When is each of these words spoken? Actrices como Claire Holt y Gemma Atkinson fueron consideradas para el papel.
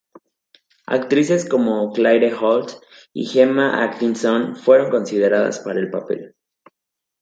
Actrices 0.87 1.47
como 1.47 1.91
Claire 1.93 2.33
Holt 2.33 2.71
y 3.13 3.23
Gemma 3.27 3.83
Atkinson 3.83 4.55
fueron 4.55 4.89
consideradas 4.89 5.59
para 5.59 5.79
el 5.79 5.91
papel. 5.91 6.33